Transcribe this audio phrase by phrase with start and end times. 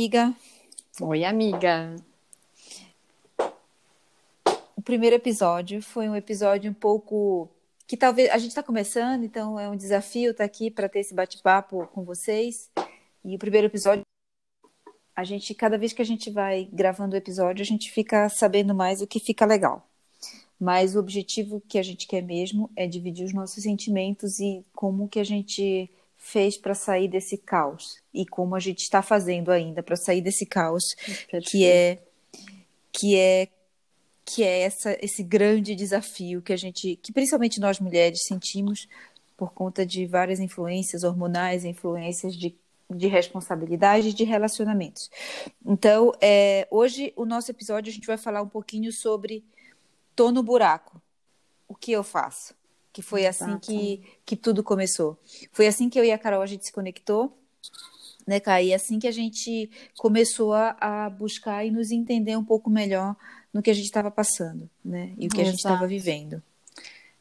[0.00, 0.34] amiga.
[0.98, 1.94] Oi, amiga.
[4.74, 7.50] O primeiro episódio foi um episódio um pouco
[7.86, 11.00] que talvez a gente está começando, então é um desafio estar tá aqui para ter
[11.00, 12.70] esse bate-papo com vocês.
[13.22, 14.02] E o primeiro episódio,
[15.14, 18.74] a gente cada vez que a gente vai gravando o episódio, a gente fica sabendo
[18.74, 19.86] mais o que fica legal.
[20.58, 25.10] Mas o objetivo que a gente quer mesmo é dividir os nossos sentimentos e como
[25.10, 25.90] que a gente
[26.20, 30.44] fez para sair desse caos e como a gente está fazendo ainda para sair desse
[30.44, 31.50] caos Perfeito.
[31.50, 31.98] que é
[32.92, 33.48] que é
[34.22, 38.86] que é essa, esse grande desafio que a gente, que principalmente nós mulheres sentimos
[39.36, 42.54] por conta de várias influências hormonais, influências de,
[42.88, 45.10] de responsabilidade de relacionamentos.
[45.66, 49.42] Então, é, hoje o nosso episódio a gente vai falar um pouquinho sobre
[50.14, 51.02] tô no buraco.
[51.66, 52.54] O que eu faço?
[52.92, 53.52] Que foi Exato.
[53.52, 55.18] assim que, que tudo começou.
[55.52, 57.36] Foi assim que eu e a Carol a gente se conectou,
[58.26, 58.66] né, Kai?
[58.66, 63.16] E assim que a gente começou a, a buscar e nos entender um pouco melhor
[63.52, 65.12] no que a gente estava passando, né?
[65.18, 65.40] E o que Exato.
[65.40, 66.42] a gente estava vivendo.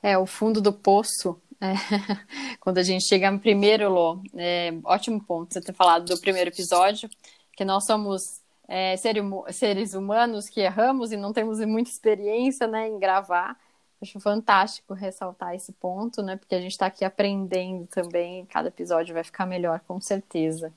[0.02, 1.40] É, o fundo do poço.
[1.62, 1.74] É,
[2.62, 6.50] quando a gente chega no primeiro, Lô, é, ótimo ponto você ter falado do primeiro
[6.50, 7.10] episódio,
[7.56, 8.22] que nós somos
[8.68, 13.60] é, seres humanos que erramos e não temos muita experiência né, em gravar.
[14.02, 16.38] Acho fantástico ressaltar esse ponto, né?
[16.38, 20.72] Porque a gente está aqui aprendendo também, cada episódio vai ficar melhor, com certeza.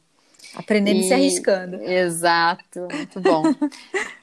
[0.54, 1.76] Aprendendo e se arriscando.
[1.76, 3.42] Exato, muito bom.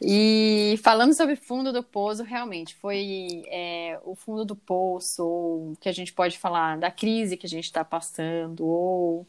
[0.02, 5.90] e falando sobre fundo do poço, realmente foi é, o fundo do poço, ou que
[5.90, 9.26] a gente pode falar da crise que a gente está passando, ou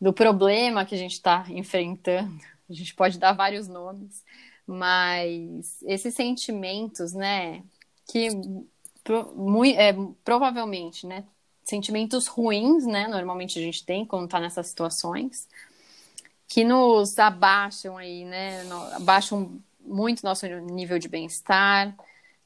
[0.00, 2.40] do problema que a gente está enfrentando.
[2.70, 4.24] A gente pode dar vários nomes,
[4.66, 7.62] mas esses sentimentos, né,
[8.10, 8.28] que
[9.34, 11.24] muito, é, provavelmente, né?
[11.62, 13.08] Sentimentos ruins, né?
[13.08, 15.48] Normalmente a gente tem quando está nessas situações,
[16.46, 18.62] que nos abaixam aí, né?
[18.94, 21.94] Abaixam muito nosso nível de bem-estar,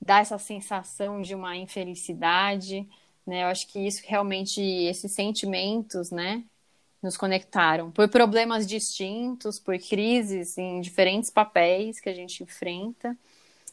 [0.01, 2.89] dá essa sensação de uma infelicidade,
[3.27, 3.45] né?
[3.45, 6.43] Eu acho que isso realmente, esses sentimentos, né?
[7.03, 13.17] Nos conectaram por problemas distintos, por crises em diferentes papéis que a gente enfrenta.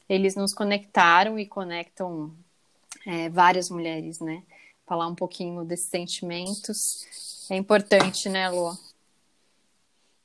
[0.08, 2.34] Eles nos conectaram e conectam
[3.06, 4.44] é, várias mulheres, né?
[4.86, 7.06] Falar um pouquinho desses sentimentos
[7.50, 8.78] é importante, né, Lu?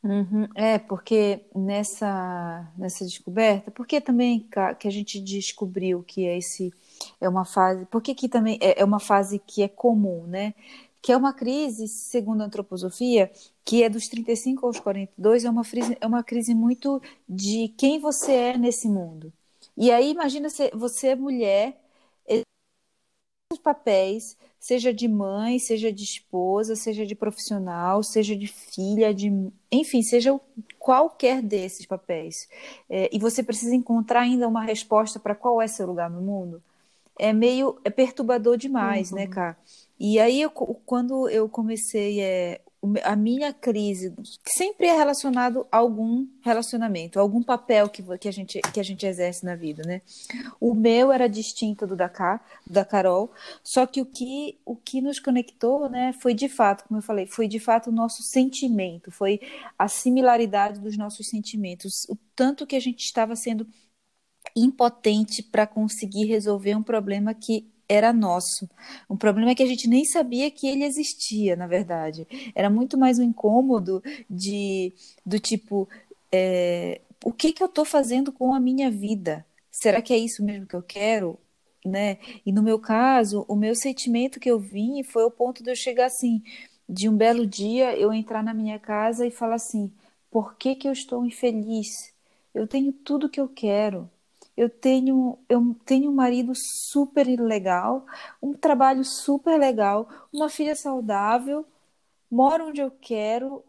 [0.02, 0.46] Uhum.
[0.54, 4.46] É, porque nessa, nessa descoberta, porque também
[4.78, 6.74] que a gente descobriu que é esse
[7.18, 10.52] é uma fase, porque que também é, é uma fase que é comum, né?
[11.00, 13.30] Que é uma crise, segundo a antroposofia,
[13.64, 17.98] que é dos 35 aos 42, é uma crise, é uma crise muito de quem
[17.98, 19.32] você é nesse mundo.
[19.76, 21.80] E aí, imagina você, você é mulher,
[23.58, 29.30] papéis, seja de mãe, seja de esposa, seja de profissional, seja de filha, de
[29.70, 30.40] enfim, seja
[30.78, 32.48] qualquer desses papéis.
[32.88, 36.62] É, e você precisa encontrar ainda uma resposta para qual é seu lugar no mundo.
[37.18, 39.28] É meio é perturbador demais, né, uhum.
[39.28, 39.56] né, cara?
[39.98, 42.60] E aí, eu, quando eu comecei é,
[43.02, 44.14] a minha crise
[44.46, 49.06] sempre é relacionado a algum relacionamento, algum papel que, que, a gente, que a gente
[49.06, 50.02] exerce na vida, né?
[50.60, 52.10] O meu era distinto do da,
[52.66, 56.98] da Carol, só que o que, o que nos conectou, né, foi de fato, como
[56.98, 59.40] eu falei, foi de fato o nosso sentimento, foi
[59.78, 63.66] a similaridade dos nossos sentimentos, o tanto que a gente estava sendo
[64.54, 68.68] impotente para conseguir resolver um problema que era nosso.
[69.08, 72.26] Um problema é que a gente nem sabia que ele existia, na verdade.
[72.54, 74.92] Era muito mais um incômodo de
[75.24, 75.88] do tipo
[76.32, 79.46] é, o que que eu estou fazendo com a minha vida?
[79.70, 81.38] Será que é isso mesmo que eu quero?
[81.84, 82.18] Né?
[82.46, 85.76] E no meu caso, o meu sentimento que eu vim foi o ponto de eu
[85.76, 86.42] chegar assim,
[86.88, 89.92] de um belo dia eu entrar na minha casa e falar assim:
[90.30, 92.12] por que, que eu estou infeliz?
[92.54, 94.10] Eu tenho tudo que eu quero
[94.56, 98.06] eu tenho, eu tenho um marido super legal,
[98.42, 101.66] um trabalho super legal, uma filha saudável,
[102.30, 103.64] moro onde eu quero,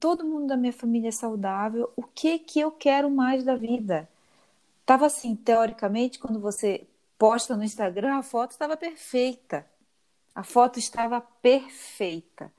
[0.00, 1.92] todo mundo da minha família é saudável.
[1.96, 4.08] O que que eu quero mais da vida?
[4.86, 6.86] Tava assim, teoricamente, quando você
[7.18, 9.66] posta no Instagram, a foto estava perfeita.
[10.34, 12.52] A foto estava perfeita.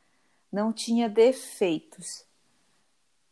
[0.51, 2.25] Não tinha defeitos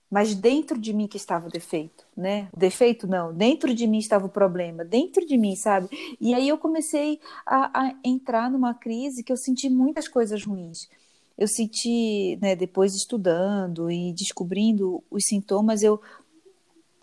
[0.09, 2.47] mas dentro de mim que estava o defeito, né?
[2.53, 5.89] O defeito não, dentro de mim estava o problema, dentro de mim, sabe?
[6.19, 10.89] E aí eu comecei a, a entrar numa crise que eu senti muitas coisas ruins.
[11.37, 16.01] Eu senti, né, depois estudando e descobrindo os sintomas, eu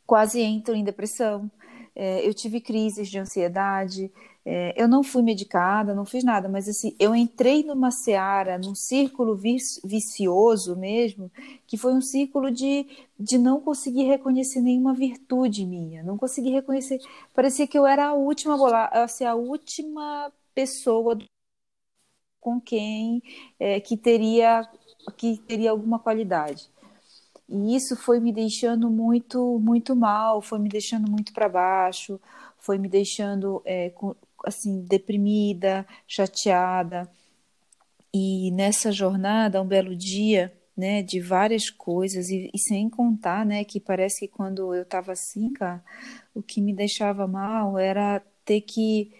[0.06, 1.50] quase entro em depressão.
[1.94, 4.10] é, eu tive crises de ansiedade,
[4.46, 8.74] é, eu não fui medicada, não fiz nada, mas assim, eu entrei numa seara, num
[8.74, 11.30] círculo vicioso mesmo,
[11.66, 12.86] que foi um círculo de,
[13.18, 16.98] de não conseguir reconhecer nenhuma virtude minha, não conseguir reconhecer.
[17.32, 18.54] Parecia que eu era a última
[18.92, 21.16] assim, a última pessoa
[22.40, 23.22] com quem
[23.58, 24.68] é, que teria
[25.16, 26.68] que teria alguma qualidade.
[27.48, 32.20] E isso foi me deixando muito muito mal, foi me deixando muito para baixo,
[32.58, 33.92] foi me deixando é,
[34.44, 37.10] assim deprimida, chateada.
[38.12, 43.64] E nessa jornada, um belo dia, né, de várias coisas e, e sem contar, né,
[43.64, 45.82] que parece que quando eu estava assim, cara,
[46.34, 49.12] o que me deixava mal era ter que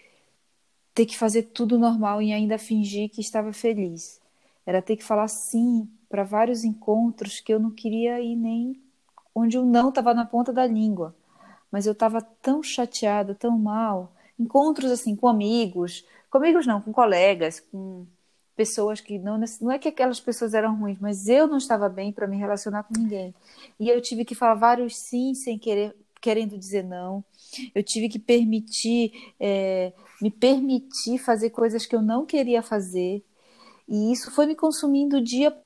[0.94, 4.20] ter que fazer tudo normal e ainda fingir que estava feliz.
[4.64, 8.80] Era ter que falar sim para vários encontros que eu não queria ir nem
[9.34, 11.14] onde o não estava na ponta da língua.
[11.70, 16.92] Mas eu estava tão chateada, tão mal, encontros assim com amigos, com amigos não, com
[16.92, 18.06] colegas, com
[18.56, 22.12] pessoas que não não é que aquelas pessoas eram ruins, mas eu não estava bem
[22.12, 23.34] para me relacionar com ninguém.
[23.78, 27.24] E eu tive que falar vários sim sem querer, querendo dizer não.
[27.74, 33.24] Eu tive que permitir, é, me permitir fazer coisas que eu não queria fazer.
[33.88, 35.56] E isso foi me consumindo dia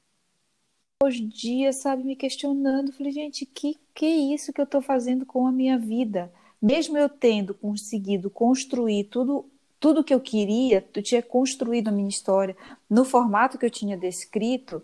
[1.01, 2.93] após dia, sabe, me questionando.
[2.93, 6.33] Falei, gente, que que é isso que eu estou fazendo com a minha vida?
[6.61, 9.47] Mesmo eu tendo conseguido construir tudo
[9.81, 12.57] tudo que eu queria, eu tinha construído a minha história
[12.91, 14.83] no formato que eu tinha descrito,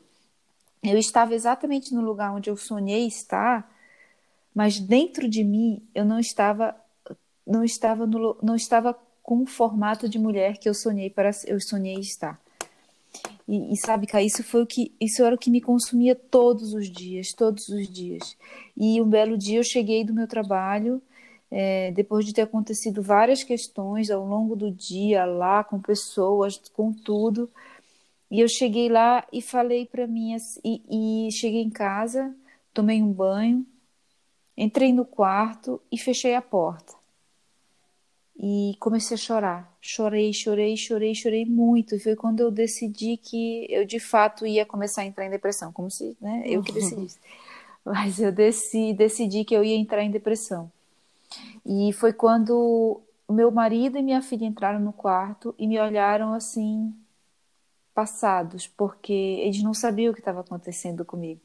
[0.81, 3.69] eu estava exatamente no lugar onde eu sonhei estar,
[4.55, 6.76] mas dentro de mim eu não estava
[7.47, 11.61] não estava no, não estava com o formato de mulher que eu sonhei para eu
[11.61, 12.41] sonhei estar.
[13.47, 16.73] E, e sabe, que isso foi o que isso era o que me consumia todos
[16.73, 18.37] os dias, todos os dias.
[18.77, 21.03] E um belo dia eu cheguei do meu trabalho
[21.56, 26.93] é, depois de ter acontecido várias questões ao longo do dia lá com pessoas, com
[26.93, 27.49] tudo.
[28.29, 32.35] E eu cheguei lá e falei para mim e, e cheguei em casa,
[32.73, 33.65] tomei um banho,
[34.56, 36.93] entrei no quarto e fechei a porta.
[38.37, 39.77] E comecei a chorar.
[39.81, 41.95] Chorei, chorei, chorei, chorei muito.
[41.95, 45.73] E foi quando eu decidi que eu de fato ia começar a entrar em depressão,
[45.73, 47.21] como se, né, eu que decidisse.
[47.85, 50.69] Mas eu decidi, decidi que eu ia entrar em depressão.
[51.65, 56.95] E foi quando meu marido e minha filha entraram no quarto e me olharam assim,
[57.95, 61.41] passados, porque eles não sabiam o que estava acontecendo comigo.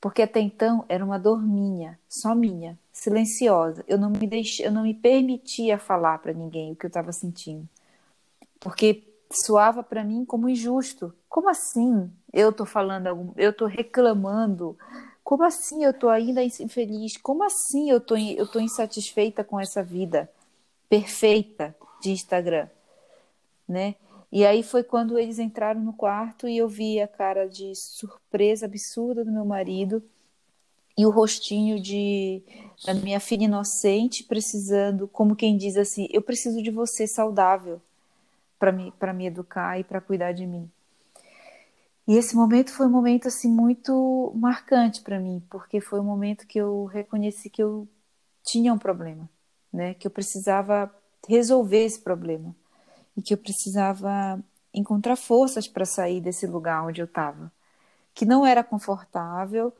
[0.00, 3.84] Porque até então era uma dor minha, só minha, silenciosa.
[3.88, 7.10] Eu não me deixei, eu não me permitia falar para ninguém o que eu estava
[7.10, 7.66] sentindo.
[8.60, 9.02] Porque
[9.32, 11.12] soava para mim como injusto.
[11.28, 12.10] Como assim?
[12.32, 14.76] Eu estou falando, eu estou reclamando
[15.24, 17.16] como assim eu tô ainda infeliz?
[17.16, 20.30] Como assim eu tô, eu tô insatisfeita com essa vida
[20.88, 22.68] perfeita de Instagram?
[23.66, 23.94] Né?
[24.30, 28.66] E aí foi quando eles entraram no quarto e eu vi a cara de surpresa
[28.66, 30.02] absurda do meu marido
[30.96, 32.42] e o rostinho de
[32.84, 37.80] da minha filha inocente precisando, como quem diz assim, eu preciso de você saudável
[38.58, 40.70] para me para me educar e para cuidar de mim.
[42.06, 46.46] E esse momento foi um momento assim muito marcante para mim, porque foi um momento
[46.46, 47.88] que eu reconheci que eu
[48.44, 49.28] tinha um problema,
[49.72, 49.94] né?
[49.94, 50.94] Que eu precisava
[51.26, 52.54] resolver esse problema
[53.16, 54.38] e que eu precisava
[54.72, 57.50] encontrar forças para sair desse lugar onde eu estava,
[58.14, 59.72] que não era confortável,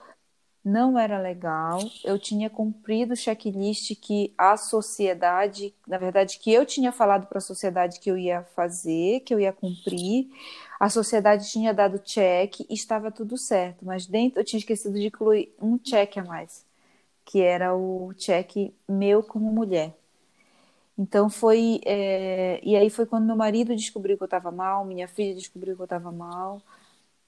[0.65, 1.81] não era legal.
[2.03, 7.39] Eu tinha cumprido o checklist que a sociedade, na verdade, que eu tinha falado para
[7.39, 10.29] a sociedade que eu ia fazer, que eu ia cumprir.
[10.81, 15.07] A sociedade tinha dado check e estava tudo certo, mas dentro eu tinha esquecido de
[15.07, 16.65] incluir um check a mais,
[17.25, 19.95] que era o check meu como mulher.
[20.97, 21.81] Então foi.
[21.85, 22.61] É...
[22.63, 25.83] E aí foi quando meu marido descobriu que eu estava mal, minha filha descobriu que
[25.83, 26.63] eu estava mal.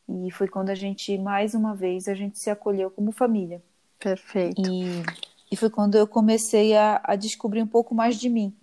[0.09, 3.63] E foi quando a gente, mais uma vez, a gente se acolheu como família.
[3.99, 4.63] Perfeito.
[4.71, 5.03] E,
[5.51, 8.55] e foi quando eu comecei a, a descobrir um pouco mais de mim.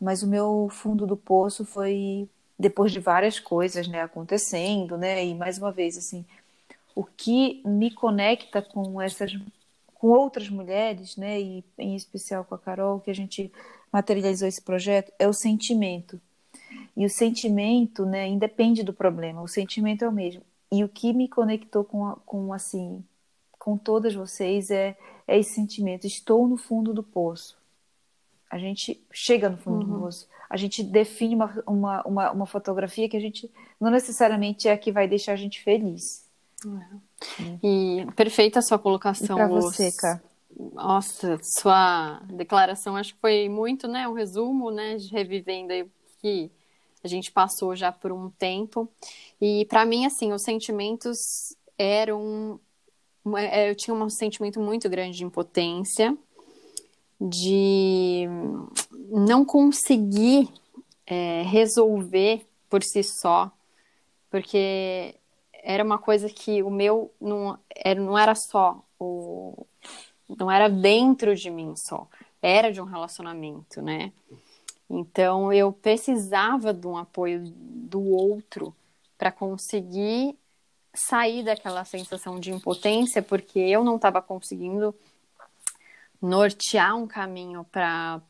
[0.00, 5.34] Mas o meu fundo do poço foi depois de várias coisas, né, acontecendo, né, e
[5.34, 6.24] mais uma vez, assim,
[6.94, 9.32] o que me conecta com essas,
[9.94, 13.50] com outras mulheres, né, e em especial com a Carol, que a gente
[13.90, 16.20] materializou esse projeto, é o sentimento.
[16.94, 20.42] E o sentimento, né, independe do problema, o sentimento é o mesmo.
[20.72, 23.04] E o que me conectou com, com assim,
[23.58, 24.96] com todas vocês é,
[25.26, 26.06] é esse sentimento.
[26.06, 27.58] Estou no fundo do poço.
[28.50, 29.92] A gente chega no fundo uhum.
[29.92, 30.28] do poço.
[30.48, 33.50] A gente define uma, uma, uma, uma, fotografia que a gente
[33.80, 36.24] não necessariamente é a que vai deixar a gente feliz.
[36.66, 37.58] É.
[37.62, 39.36] E perfeita a sua colocação.
[39.36, 40.20] Para você, Cá.
[40.74, 45.86] Nossa, sua declaração acho que foi muito, né, um resumo, né, revivendo aí
[46.20, 46.50] que
[47.02, 48.88] a gente passou já por um tempo.
[49.40, 51.18] E para mim, assim, os sentimentos
[51.78, 52.60] eram.
[53.36, 56.16] É, eu tinha um sentimento muito grande de impotência,
[57.20, 58.26] de
[59.08, 60.48] não conseguir
[61.06, 63.50] é, resolver por si só,
[64.30, 65.14] porque
[65.52, 69.66] era uma coisa que o meu não era, não era só o
[70.38, 72.08] não era dentro de mim só,
[72.40, 74.12] era de um relacionamento, né?
[74.90, 78.74] Então eu precisava de um apoio do outro
[79.16, 80.36] para conseguir
[80.92, 84.92] sair daquela sensação de impotência, porque eu não estava conseguindo
[86.20, 88.20] nortear um caminho para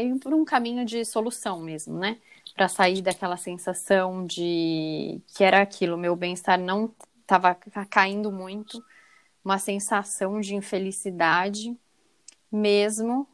[0.00, 2.18] ir por um caminho de solução mesmo, né?
[2.54, 7.54] Para sair daquela sensação de que era aquilo, meu bem-estar não estava
[7.88, 8.84] caindo muito,
[9.42, 11.74] uma sensação de infelicidade,
[12.52, 13.26] mesmo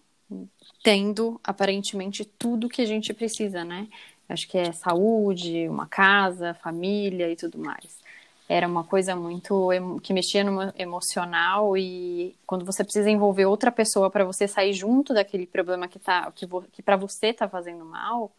[0.82, 3.88] tendo aparentemente tudo que a gente precisa, né?
[4.28, 8.00] Acho que é saúde, uma casa, família e tudo mais.
[8.48, 9.68] Era uma coisa muito
[10.02, 15.14] que mexia no emocional e quando você precisa envolver outra pessoa para você sair junto
[15.14, 18.30] daquele problema que tá que, que para você tá fazendo mal,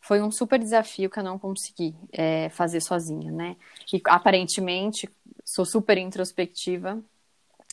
[0.00, 3.56] foi um super desafio que eu não consegui é, fazer sozinha, né?
[3.92, 5.08] E aparentemente
[5.44, 7.02] sou super introspectiva.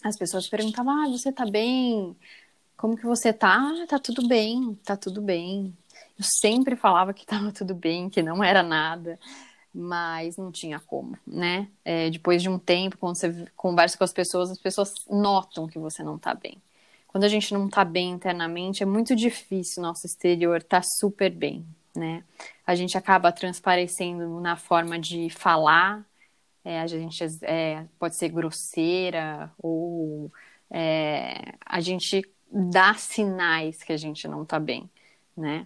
[0.03, 2.15] As pessoas perguntavam: "Ah, você tá bem?
[2.81, 3.57] Como que você tá?
[3.57, 5.71] Ah, tá tudo bem, tá tudo bem.
[6.17, 9.19] Eu sempre falava que tava tudo bem, que não era nada,
[9.71, 11.67] mas não tinha como, né?
[11.85, 15.77] É, depois de um tempo, quando você conversa com as pessoas, as pessoas notam que
[15.77, 16.59] você não tá bem.
[17.07, 21.63] Quando a gente não tá bem internamente, é muito difícil nosso exterior tá super bem,
[21.95, 22.23] né?
[22.65, 26.03] A gente acaba transparecendo na forma de falar,
[26.65, 30.31] é, a gente é, pode ser grosseira ou
[30.71, 34.89] é, a gente dá sinais que a gente não tá bem,
[35.35, 35.65] né?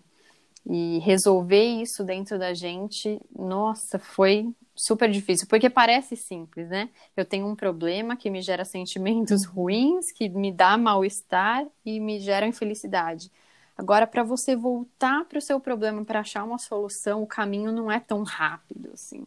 [0.65, 6.89] E resolver isso dentro da gente, nossa, foi super difícil, porque parece simples, né?
[7.15, 12.19] Eu tenho um problema que me gera sentimentos ruins, que me dá mal-estar e me
[12.19, 13.31] gera infelicidade.
[13.77, 17.91] Agora, para você voltar para o seu problema, para achar uma solução, o caminho não
[17.91, 19.25] é tão rápido assim.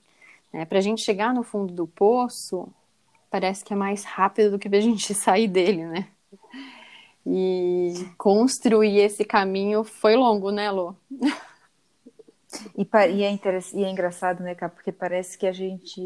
[0.52, 0.64] Né?
[0.64, 2.68] Para a gente chegar no fundo do poço,
[3.30, 6.08] parece que é mais rápido do que a gente sair dele, né?
[7.30, 10.94] E construir esse caminho foi longo, né, Lô?
[12.74, 13.38] E, e, é
[13.74, 14.70] e é engraçado, né, Cá?
[14.70, 16.00] Porque parece que a gente,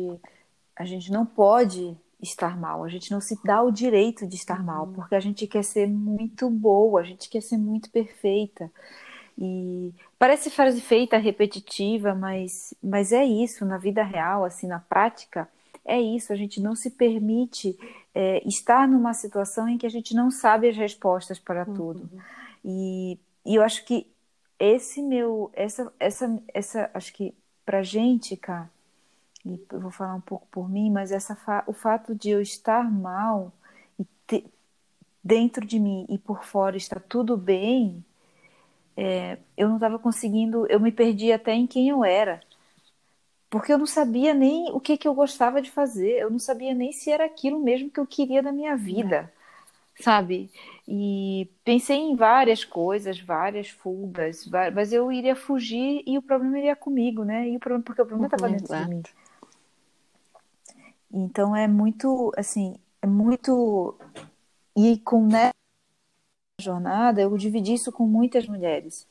[0.75, 4.63] a gente não pode estar mal, a gente não se dá o direito de estar
[4.65, 4.93] mal, uhum.
[4.95, 8.71] porque a gente quer ser muito boa, a gente quer ser muito perfeita.
[9.39, 15.49] E parece frase feita, repetitiva, mas, mas é isso, na vida real, assim, na prática,
[15.85, 17.77] é isso, a gente não se permite
[18.15, 21.75] é, estar numa situação em que a gente não sabe as respostas para uhum.
[21.75, 22.11] tudo.
[22.65, 24.07] E, e eu acho que
[24.59, 28.69] esse meu, essa, essa, essa, acho que pra gente, cá,
[29.45, 32.89] e eu vou falar um pouco por mim, mas essa o fato de eu estar
[32.91, 33.53] mal
[33.99, 34.45] e ter,
[35.23, 38.05] dentro de mim e por fora está tudo bem,
[38.97, 42.41] é, eu não estava conseguindo, eu me perdi até em quem eu era
[43.53, 46.73] porque eu não sabia nem o que, que eu gostava de fazer, eu não sabia
[46.73, 49.31] nem se era aquilo mesmo que eu queria da minha vida,
[49.99, 50.03] é.
[50.03, 50.51] sabe?
[50.89, 56.75] E pensei em várias coisas, várias fugas, mas eu iria fugir e o problema iria
[56.75, 57.47] comigo, né?
[57.47, 58.85] E o problema, porque o problema estava uhum, dentro exato.
[58.85, 59.03] de mim.
[61.13, 63.95] Então é muito, assim, é muito.
[64.75, 65.53] E com nessa
[66.59, 69.07] jornada eu dividi isso com muitas mulheres.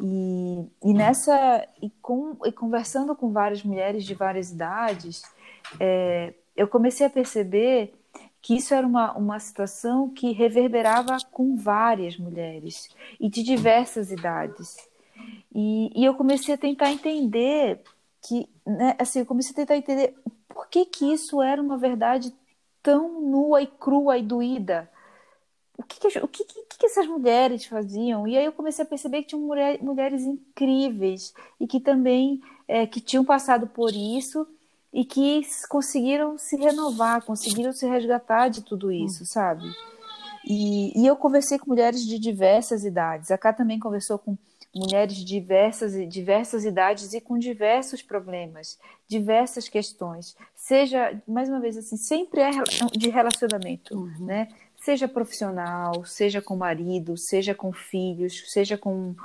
[0.00, 5.22] E, e nessa e, com, e conversando com várias mulheres de várias idades,
[5.80, 7.94] é, eu comecei a perceber
[8.42, 12.88] que isso era uma, uma situação que reverberava com várias mulheres
[13.18, 14.76] e de diversas idades.
[15.54, 17.80] E, e eu comecei a tentar entender
[18.22, 20.14] que, né, assim, eu comecei a tentar entender
[20.48, 22.32] por que que isso era uma verdade
[22.82, 24.88] tão nua e crua e doída
[25.78, 28.26] o que, que o que, que, essas mulheres faziam?
[28.26, 32.86] E aí eu comecei a perceber que tinham mulher, mulheres incríveis e que também é,
[32.86, 34.46] que tinham passado por isso
[34.92, 39.26] e que conseguiram se renovar, conseguiram se resgatar de tudo isso, hum.
[39.26, 39.64] sabe?
[40.46, 43.30] E, e eu conversei com mulheres de diversas idades.
[43.30, 44.38] A Cá também conversou com
[44.74, 48.78] mulheres de diversas, diversas idades e com diversos problemas,
[49.08, 50.36] diversas questões.
[50.54, 52.50] Seja, mais uma vez, assim, sempre é
[52.92, 54.26] de relacionamento, uhum.
[54.26, 54.48] né?
[54.86, 59.16] Seja profissional, seja com marido, seja com filhos, seja com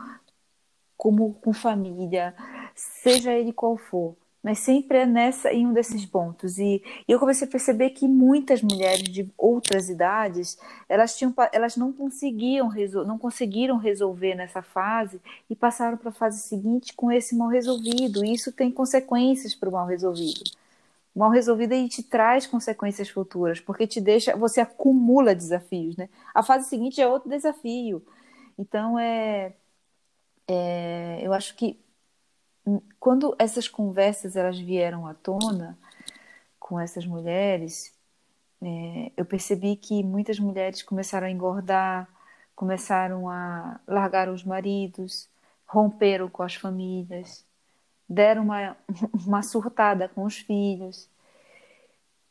[0.98, 2.34] como com família,
[2.75, 6.58] seja ele qual for, mas sempre é nessa em um desses pontos.
[6.58, 10.58] E, e, eu comecei a perceber que muitas mulheres de outras idades,
[10.89, 12.72] elas tinham elas não conseguiam
[13.06, 18.25] não conseguiram resolver nessa fase e passaram para a fase seguinte com esse mal resolvido.
[18.25, 20.50] E isso tem consequências para o mal resolvido.
[21.15, 26.10] Mal resolvido aí te traz consequências futuras, porque te deixa, você acumula desafios, né?
[26.34, 28.06] A fase seguinte é outro desafio.
[28.58, 29.53] Então é,
[30.48, 31.80] é eu acho que
[33.00, 35.77] quando essas conversas elas vieram à tona
[36.60, 37.94] com essas mulheres,
[38.62, 42.08] é, eu percebi que muitas mulheres começaram a engordar,
[42.56, 45.30] começaram a largar os maridos,
[45.65, 47.46] romperam com as famílias,
[48.12, 48.77] deram uma,
[49.25, 51.10] uma surtada com os filhos.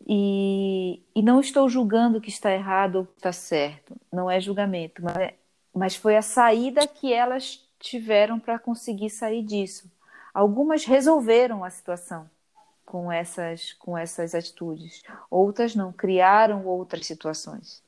[0.07, 5.03] E, e não estou julgando que está errado ou que está certo, não é julgamento,
[5.03, 5.35] mas, é,
[5.75, 9.91] mas foi a saída que elas tiveram para conseguir sair disso.
[10.33, 12.29] Algumas resolveram a situação
[12.87, 17.83] com essas, com essas atitudes, outras não, criaram outras situações.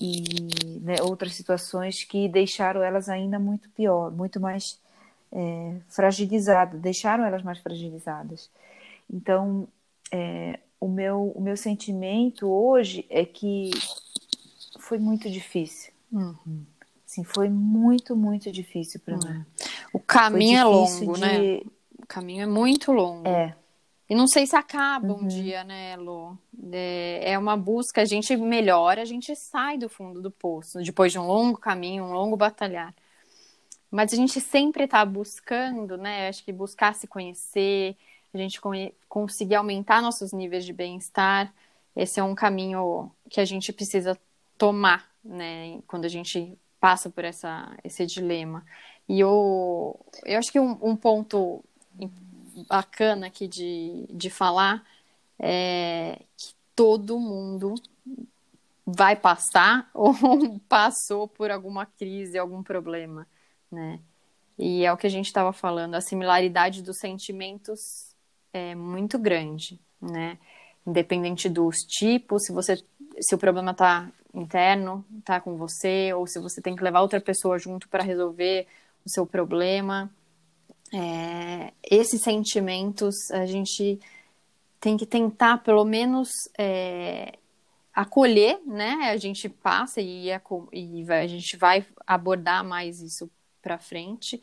[0.00, 4.80] E né, outras situações que deixaram elas ainda muito pior, muito mais
[5.32, 8.50] é, fragilizadas, deixaram elas mais fragilizadas.
[9.08, 9.68] Então,
[10.10, 13.70] é, o, meu, o meu sentimento hoje é que
[14.78, 15.92] foi muito difícil.
[16.12, 16.64] Uhum.
[17.06, 19.34] Sim, foi muito, muito difícil para uhum.
[19.34, 19.46] mim.
[19.92, 21.20] O caminho é longo, de...
[21.20, 21.60] né?
[21.98, 23.26] O caminho é muito longo.
[23.26, 23.56] É.
[24.08, 25.20] E não sei se acaba uhum.
[25.20, 26.36] um dia, né, Lu?
[26.72, 31.12] É, é uma busca, a gente melhora, a gente sai do fundo do poço, depois
[31.12, 32.92] de um longo caminho, um longo batalhar.
[33.90, 36.28] Mas a gente sempre está buscando, né?
[36.28, 37.96] Acho que buscar se conhecer,
[38.32, 38.60] a gente
[39.08, 41.52] conseguir aumentar nossos níveis de bem-estar.
[41.96, 44.18] Esse é um caminho que a gente precisa
[44.56, 45.80] tomar, né?
[45.86, 48.64] Quando a gente passa por essa, esse dilema.
[49.08, 51.62] E eu, eu acho que um, um ponto
[52.68, 54.84] bacana aqui de, de falar
[55.38, 57.74] é que todo mundo
[58.86, 60.14] vai passar ou
[60.68, 63.26] passou por alguma crise, algum problema,
[63.70, 64.00] né?
[64.58, 68.14] E é o que a gente estava falando, a similaridade dos sentimentos
[68.52, 70.38] é muito grande, né?
[70.86, 72.82] Independente dos tipos, se você
[73.20, 77.20] se o problema está interno, está com você, ou se você tem que levar outra
[77.20, 78.66] pessoa junto para resolver
[79.04, 80.10] o seu problema.
[80.92, 84.00] É, esses sentimentos a gente
[84.80, 86.28] tem que tentar pelo menos
[86.58, 87.38] é,
[87.94, 89.10] acolher, né?
[89.10, 93.30] A gente passa e, e a gente vai abordar mais isso
[93.60, 94.42] para frente.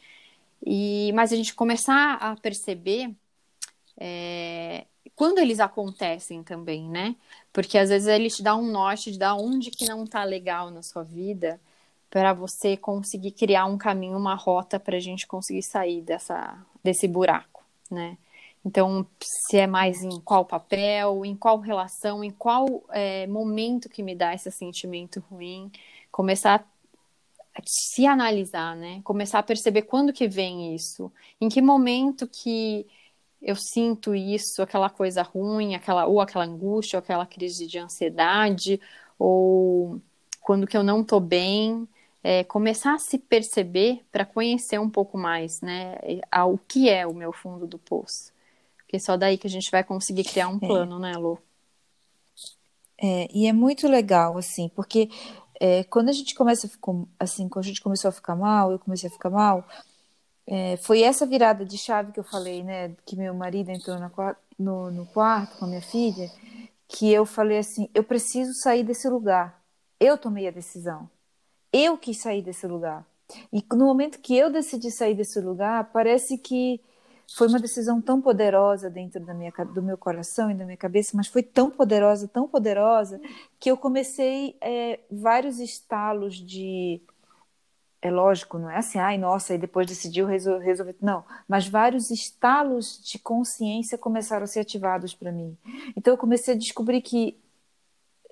[0.65, 3.13] E, mas a gente começar a perceber
[3.97, 7.15] é, quando eles acontecem também, né?
[7.51, 10.83] Porque às vezes ele te dá um norte de onde que não tá legal na
[10.83, 11.59] sua vida
[12.09, 17.07] para você conseguir criar um caminho, uma rota para a gente conseguir sair dessa, desse
[17.07, 18.17] buraco, né?
[18.65, 24.03] Então, se é mais em qual papel, em qual relação, em qual é, momento que
[24.03, 25.71] me dá esse sentimento ruim,
[26.11, 26.63] começar a
[27.65, 29.01] se analisar, né?
[29.03, 32.85] Começar a perceber quando que vem isso, em que momento que
[33.41, 38.79] eu sinto isso, aquela coisa ruim, aquela ou aquela angústia, ou aquela crise de ansiedade,
[39.17, 40.01] ou
[40.41, 41.87] quando que eu não tô bem,
[42.23, 45.97] é, começar a se perceber para conhecer um pouco mais, né,
[46.45, 48.33] o que é o meu fundo do poço.
[48.77, 50.59] Porque só daí que a gente vai conseguir criar um é.
[50.59, 50.99] plano, é.
[50.99, 51.37] né, Lu?
[52.99, 55.09] É, e é muito legal, assim, porque
[55.59, 58.71] é, quando a gente começa a ficar, assim, quando a gente começou a ficar mal,
[58.71, 59.67] eu comecei a ficar mal,
[60.45, 64.11] é, foi essa virada de chave que eu falei, né, que meu marido entrou na,
[64.57, 66.29] no, no quarto com a minha filha,
[66.87, 69.61] que eu falei assim, eu preciso sair desse lugar.
[69.99, 71.09] Eu tomei a decisão.
[71.73, 73.05] Eu quis sair desse lugar.
[73.51, 76.79] E no momento que eu decidi sair desse lugar, parece que
[77.35, 81.15] foi uma decisão tão poderosa dentro da minha, do meu coração e da minha cabeça,
[81.15, 83.19] mas foi tão poderosa, tão poderosa,
[83.59, 87.01] que eu comecei é, vários estalos de.
[88.01, 90.95] É lógico, não é assim, ai, nossa, e depois decidiu resolver.
[91.01, 95.57] Não, mas vários estalos de consciência começaram a ser ativados para mim.
[95.95, 97.37] Então eu comecei a descobrir que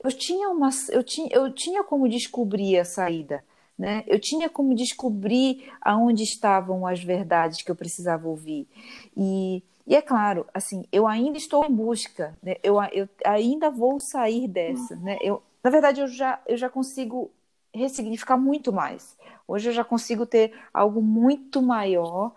[0.03, 3.43] eu tinha uma eu tinha, eu tinha como descobrir a saída
[3.77, 4.03] né?
[4.07, 8.67] eu tinha como descobrir aonde estavam as verdades que eu precisava ouvir
[9.15, 12.55] e, e é claro assim eu ainda estou em busca né?
[12.63, 15.17] eu, eu ainda vou sair dessa né?
[15.21, 17.31] eu, na verdade eu já eu já consigo
[17.73, 22.33] ressignificar muito mais hoje eu já consigo ter algo muito maior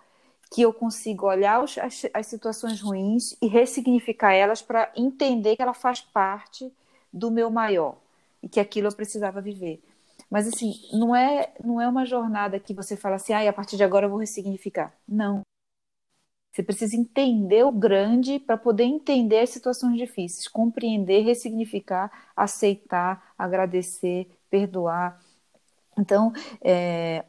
[0.51, 5.75] que eu consigo olhar as, as situações ruins e ressignificar elas para entender que ela
[5.75, 6.73] faz parte
[7.13, 7.97] do meu maior
[8.43, 9.83] e que aquilo eu precisava viver.
[10.31, 13.77] Mas assim, não é não é uma jornada que você fala assim, ah, a partir
[13.77, 14.93] de agora eu vou ressignificar.
[15.07, 15.43] Não.
[16.53, 24.29] Você precisa entender o grande para poder entender as situações difíceis, compreender, ressignificar, aceitar, agradecer,
[24.51, 25.21] perdoar.
[25.97, 27.25] Então, é,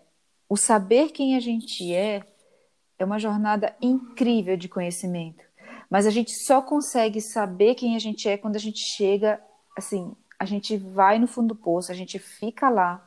[0.48, 2.24] o saber quem a gente é
[2.98, 5.44] é uma jornada incrível de conhecimento.
[5.90, 9.42] Mas a gente só consegue saber quem a gente é quando a gente chega,
[9.78, 13.06] assim, a gente vai no fundo do poço, a gente fica lá.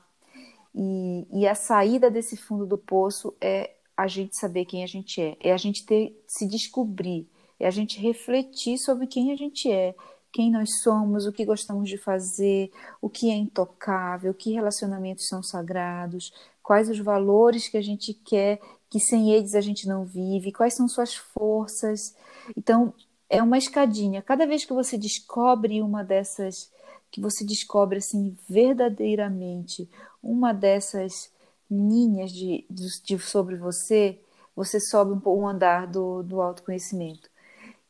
[0.75, 5.21] E, e a saída desse fundo do poço é a gente saber quem a gente
[5.21, 7.27] é, é a gente ter, se descobrir,
[7.59, 9.95] é a gente refletir sobre quem a gente é,
[10.33, 15.43] quem nós somos, o que gostamos de fazer, o que é intocável, que relacionamentos são
[15.43, 18.59] sagrados, quais os valores que a gente quer
[18.93, 22.15] que sem eles a gente não vive, quais são suas forças.
[22.55, 22.93] Então,
[23.31, 24.21] é uma escadinha.
[24.21, 26.71] Cada vez que você descobre uma dessas,
[27.13, 29.89] que você descobre assim verdadeiramente
[30.23, 31.31] uma dessas
[31.71, 34.19] linhas de, de, de sobre você,
[34.57, 37.31] você sobe um, um andar do, do autoconhecimento.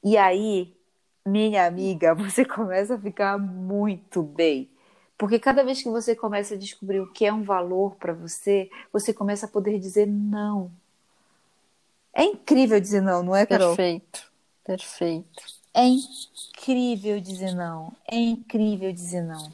[0.02, 0.74] E aí,
[1.24, 4.68] minha amiga, você começa a ficar muito bem.
[5.16, 8.68] Porque cada vez que você começa a descobrir o que é um valor para você,
[8.92, 10.68] você começa a poder dizer não.
[12.12, 13.76] É incrível dizer não, não é, Carol?
[13.76, 14.32] Perfeito,
[14.64, 15.61] perfeito.
[15.74, 17.92] É incrível dizer não.
[18.06, 19.50] É incrível dizer não.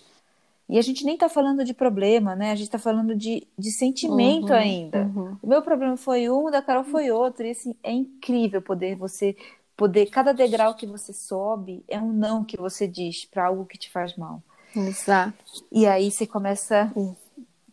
[0.68, 2.50] E a gente nem está falando de problema, né?
[2.52, 5.02] A gente está falando de, de sentimento uhum, ainda.
[5.02, 5.36] Uhum.
[5.42, 7.46] O meu problema foi um, da Carol foi outro.
[7.46, 9.34] E assim, é incrível poder você
[9.78, 13.78] poder cada degrau que você sobe é um não que você diz para algo que
[13.78, 14.42] te faz mal.
[14.74, 15.32] Exato.
[15.70, 16.92] E aí você começa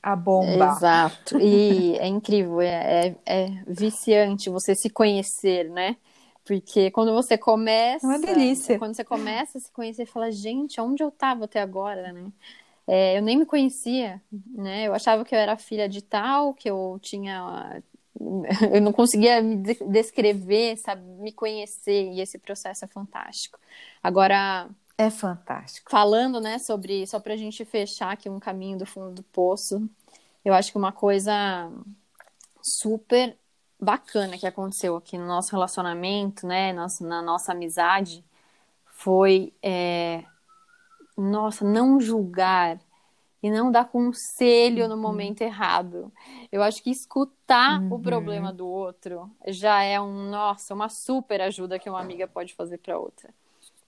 [0.02, 0.74] a bomba.
[0.78, 1.40] Exato.
[1.42, 5.98] E é incrível, é, é, é, viciante você se conhecer, né?
[6.46, 8.06] Porque quando você começa.
[8.06, 8.78] É uma delícia.
[8.78, 12.32] Quando você começa a se conhecer e fala, gente, onde eu estava até agora, né?
[12.88, 14.22] É, eu nem me conhecia,
[14.54, 14.88] né?
[14.88, 17.82] Eu achava que eu era filha de tal, que eu tinha.
[18.72, 21.02] Eu não conseguia me descrever, sabe?
[21.02, 23.60] Me conhecer, e esse processo é fantástico.
[24.02, 25.92] Agora, é fantástico.
[25.92, 29.90] Falando, né, sobre, só para a gente fechar aqui um caminho do fundo do poço,
[30.46, 31.70] eu acho que uma coisa
[32.62, 33.38] super
[33.86, 38.26] bacana que aconteceu aqui no nosso relacionamento, né, na nossa amizade,
[38.86, 40.24] foi, é,
[41.16, 42.80] nossa, não julgar
[43.42, 45.02] e não dar conselho no uhum.
[45.02, 46.12] momento errado.
[46.52, 47.94] Eu acho que escutar uhum.
[47.94, 52.54] o problema do outro já é um, nossa, uma super ajuda que uma amiga pode
[52.56, 53.30] fazer para outra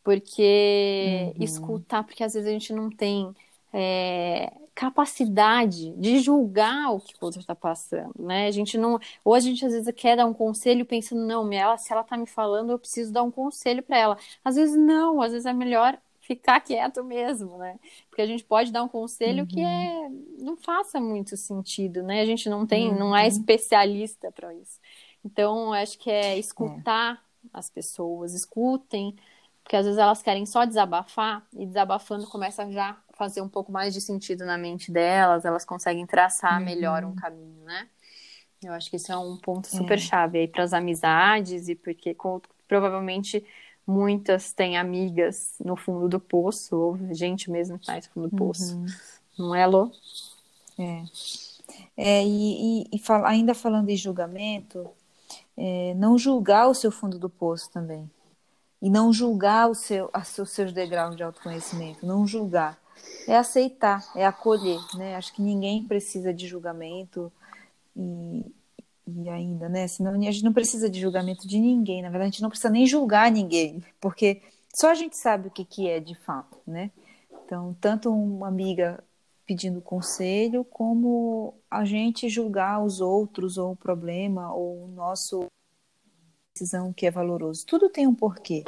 [0.08, 1.44] porque uhum.
[1.44, 3.36] escutar, porque às vezes a gente não tem
[3.74, 8.48] é, capacidade de julgar o que o outro está passando, né?
[8.48, 11.78] A gente não, ou a gente às vezes quer dar um conselho pensando não, ela,
[11.78, 14.18] se ela está me falando, eu preciso dar um conselho para ela.
[14.44, 17.80] Às vezes não, às vezes é melhor ficar quieto mesmo, né?
[18.10, 19.48] Porque a gente pode dar um conselho uhum.
[19.48, 22.22] que é não faça muito sentido, né?
[22.22, 23.00] A gente não tem, uhum.
[23.00, 23.28] não é uhum.
[23.28, 24.80] especialista para isso.
[25.26, 27.50] Então, acho que é escutar é.
[27.54, 29.16] as pessoas, escutem
[29.68, 33.94] porque às vezes elas querem só desabafar e desabafando começa já fazer um pouco mais
[33.94, 36.66] de sentido na mente delas, elas conseguem traçar uhum.
[36.66, 37.88] melhor um caminho, né?
[38.64, 40.02] Eu acho que isso é um ponto super é.
[40.02, 43.46] chave aí para as amizades e porque com, provavelmente
[43.86, 48.36] muitas têm amigas no fundo do poço ou gente mesmo que está no fundo do
[48.36, 48.86] poço, uhum.
[49.38, 49.92] não é, Lô?
[50.78, 51.04] É.
[51.96, 54.90] é e, e, e ainda falando em julgamento,
[55.56, 58.10] é, não julgar o seu fundo do poço também
[58.82, 62.78] e não julgar o seu, os seus degraus de autoconhecimento, não julgar.
[63.28, 65.16] É aceitar, é acolher, né?
[65.16, 67.32] Acho que ninguém precisa de julgamento
[67.96, 68.46] e,
[69.08, 69.88] e ainda, né?
[69.88, 72.70] Senão a gente não precisa de julgamento de ninguém, na verdade a gente não precisa
[72.70, 74.42] nem julgar ninguém, porque
[74.76, 76.92] só a gente sabe o que, que é de fato, né?
[77.46, 79.04] Então, tanto uma amiga
[79.46, 85.48] pedindo conselho, como a gente julgar os outros, ou o problema, ou o nosso
[86.54, 87.66] decisão que é valoroso.
[87.66, 88.66] Tudo tem um porquê.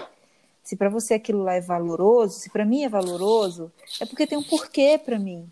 [0.69, 4.37] Se para você aquilo lá é valoroso, se para mim é valoroso, é porque tem
[4.37, 5.51] um porquê para mim.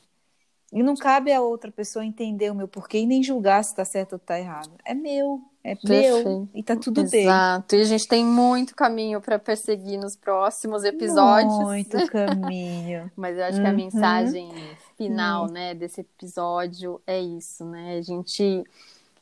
[0.72, 3.84] E não cabe a outra pessoa entender o meu porquê e nem julgar se está
[3.84, 4.70] certo ou está errado.
[4.86, 6.30] É meu, é Perfeito.
[6.30, 7.12] meu e tá tudo Exato.
[7.12, 7.24] bem.
[7.24, 7.76] Exato.
[7.76, 11.58] E a gente tem muito caminho para perseguir nos próximos episódios.
[11.62, 13.12] Muito caminho.
[13.16, 13.64] Mas eu acho uhum.
[13.64, 13.76] que a uhum.
[13.76, 14.52] mensagem
[14.96, 15.52] final, uhum.
[15.52, 17.98] né, desse episódio é isso, né?
[17.98, 18.64] A gente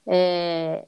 [0.05, 0.85] é,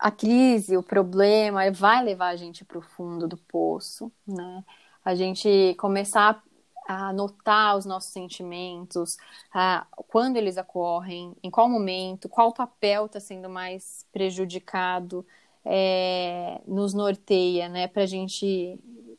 [0.00, 4.64] a crise, o problema, vai levar a gente para o fundo do poço, né?
[5.04, 6.42] A gente começar
[6.88, 9.16] a notar os nossos sentimentos,
[9.52, 15.26] a, quando eles ocorrem, em qual momento, qual papel está sendo mais prejudicado,
[15.64, 17.88] é, nos norteia, né?
[17.88, 18.78] Para a gente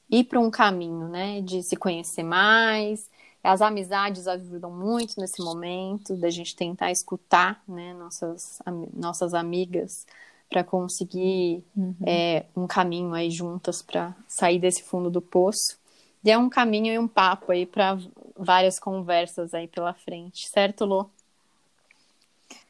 [0.10, 1.42] ir para um caminho, né?
[1.42, 3.10] De se conhecer mais.
[3.44, 7.94] As amizades ajudam muito nesse momento, da gente tentar escutar, né?
[7.94, 8.62] Nossas,
[8.94, 10.06] nossas amigas
[10.50, 11.96] para conseguir Uhum.
[12.06, 15.78] é, um caminho aí juntas para sair desse fundo do poço.
[16.24, 17.98] E é um caminho e um papo aí para
[18.38, 21.10] várias conversas aí pela frente, certo, Lô?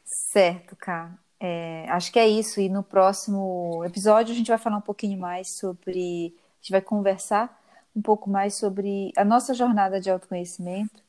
[0.06, 1.12] Certo, Cá.
[1.40, 2.60] É, acho que é isso.
[2.60, 6.34] E no próximo episódio a gente vai falar um pouquinho mais sobre.
[6.36, 7.62] A gente vai conversar
[7.96, 11.02] um pouco mais sobre a nossa jornada de autoconhecimento,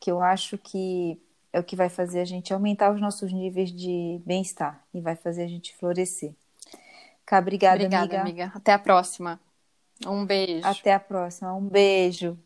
[0.00, 1.18] que eu acho que
[1.54, 5.14] é o que vai fazer a gente aumentar os nossos níveis de bem-estar e vai
[5.14, 6.34] fazer a gente florescer.
[7.24, 8.46] Cá, obrigada, Obrigada, amiga.
[8.46, 8.52] amiga.
[8.56, 9.40] Até a próxima.
[10.04, 10.66] Um beijo.
[10.66, 11.54] Até a próxima.
[11.54, 12.36] Um beijo.